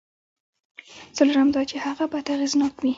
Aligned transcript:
څلورم 1.17 1.47
دا 1.55 1.61
چې 1.69 1.75
هغه 1.85 2.03
باید 2.11 2.27
اغېزناک 2.35 2.73
وي. 2.79 2.89